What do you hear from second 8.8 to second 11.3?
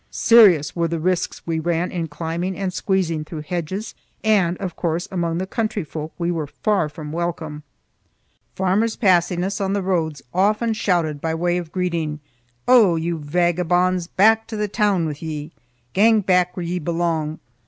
passing us on the roads often shouted